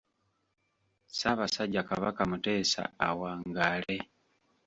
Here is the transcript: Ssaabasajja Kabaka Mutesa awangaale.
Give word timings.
Ssaabasajja 1.09 1.81
Kabaka 1.89 2.21
Mutesa 2.29 2.83
awangaale. 3.07 3.97